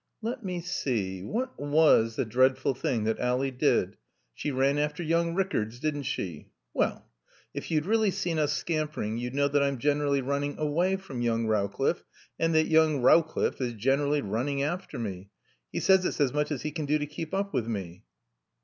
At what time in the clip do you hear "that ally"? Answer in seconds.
3.03-3.51